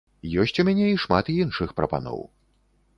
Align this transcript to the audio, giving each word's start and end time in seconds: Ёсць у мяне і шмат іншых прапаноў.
Ёсць 0.43 0.57
у 0.63 0.65
мяне 0.69 0.87
і 0.93 0.97
шмат 1.03 1.31
іншых 1.37 1.77
прапаноў. 1.83 2.29